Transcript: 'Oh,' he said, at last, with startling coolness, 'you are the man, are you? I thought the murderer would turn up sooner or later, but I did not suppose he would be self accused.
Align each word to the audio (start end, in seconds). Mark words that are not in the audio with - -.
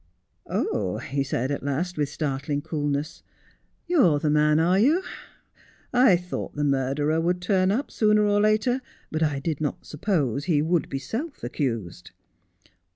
'Oh,' 0.47 0.97
he 0.97 1.23
said, 1.23 1.51
at 1.51 1.61
last, 1.61 1.95
with 1.95 2.09
startling 2.09 2.63
coolness, 2.63 3.21
'you 3.85 4.01
are 4.03 4.17
the 4.17 4.31
man, 4.31 4.59
are 4.59 4.79
you? 4.79 5.03
I 5.93 6.15
thought 6.17 6.55
the 6.55 6.63
murderer 6.63 7.21
would 7.21 7.39
turn 7.39 7.69
up 7.69 7.91
sooner 7.91 8.25
or 8.25 8.41
later, 8.41 8.81
but 9.11 9.21
I 9.21 9.37
did 9.37 9.61
not 9.61 9.85
suppose 9.85 10.45
he 10.45 10.59
would 10.59 10.89
be 10.89 10.97
self 10.97 11.43
accused. 11.43 12.09